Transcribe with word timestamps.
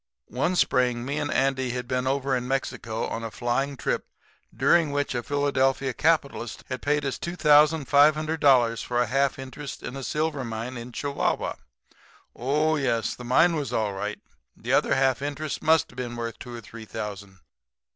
"One 0.29 0.55
Spring 0.55 1.05
me 1.05 1.19
and 1.19 1.29
Andy 1.31 1.69
had 1.69 1.87
been 1.87 2.07
over 2.07 2.35
in 2.35 2.47
Mexico 2.47 3.05
on 3.05 3.23
a 3.23 3.29
flying 3.29 3.77
trip 3.77 4.07
during 4.51 4.89
which 4.89 5.13
a 5.13 5.21
Philadelphia 5.21 5.93
capitalist 5.93 6.63
had 6.69 6.81
paid 6.81 7.05
us 7.05 7.19
$2,500 7.19 8.83
for 8.83 8.99
a 8.99 9.05
half 9.05 9.37
interest 9.37 9.83
in 9.83 9.95
a 9.95 10.01
silver 10.03 10.43
mine 10.43 10.75
in 10.75 10.91
Chihuahua. 10.91 11.53
Oh, 12.35 12.77
yes, 12.77 13.13
the 13.13 13.23
mine 13.23 13.55
was 13.55 13.71
all 13.71 13.93
right. 13.93 14.19
The 14.57 14.73
other 14.73 14.95
half 14.95 15.21
interest 15.21 15.61
must 15.61 15.91
have 15.91 15.97
been 15.97 16.15
worth 16.15 16.39
two 16.39 16.55
or 16.55 16.61
three 16.61 16.85
thousand. 16.85 17.37